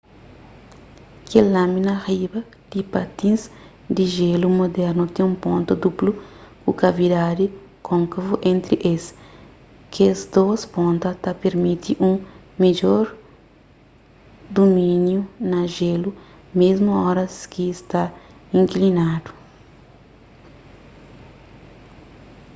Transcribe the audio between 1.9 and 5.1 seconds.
riba di patins di jelu mudernu